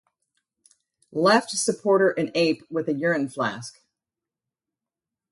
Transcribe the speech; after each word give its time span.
Left 1.11 1.51
Supporter 1.51 2.09
an 2.09 2.31
ape 2.33 2.63
with 2.71 2.89
a 2.89 2.93
urine 2.95 3.29
flask. 3.29 3.83